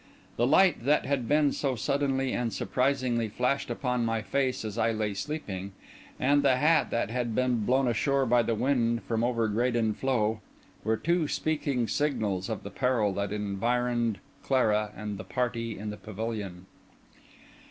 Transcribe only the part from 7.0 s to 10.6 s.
had been blown ashore by the wind from over Graden Floe,